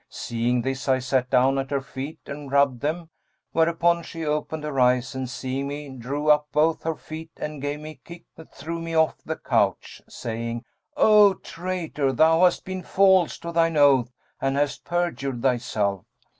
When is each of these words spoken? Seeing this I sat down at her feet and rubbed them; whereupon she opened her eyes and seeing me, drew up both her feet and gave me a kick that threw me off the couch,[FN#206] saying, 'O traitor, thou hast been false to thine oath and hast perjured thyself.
Seeing 0.09 0.63
this 0.63 0.89
I 0.89 0.97
sat 0.97 1.29
down 1.29 1.59
at 1.59 1.69
her 1.69 1.79
feet 1.79 2.21
and 2.25 2.51
rubbed 2.51 2.81
them; 2.81 3.11
whereupon 3.51 4.01
she 4.01 4.25
opened 4.25 4.63
her 4.63 4.79
eyes 4.79 5.13
and 5.13 5.29
seeing 5.29 5.67
me, 5.67 5.89
drew 5.95 6.27
up 6.31 6.47
both 6.51 6.81
her 6.81 6.95
feet 6.95 7.29
and 7.37 7.61
gave 7.61 7.79
me 7.81 7.91
a 7.91 8.07
kick 8.07 8.25
that 8.35 8.51
threw 8.51 8.79
me 8.79 8.95
off 8.95 9.21
the 9.23 9.35
couch,[FN#206] 9.35 10.11
saying, 10.11 10.65
'O 10.97 11.35
traitor, 11.35 12.11
thou 12.11 12.43
hast 12.45 12.65
been 12.65 12.81
false 12.81 13.37
to 13.37 13.51
thine 13.51 13.77
oath 13.77 14.11
and 14.41 14.55
hast 14.55 14.85
perjured 14.85 15.43
thyself. 15.43 16.03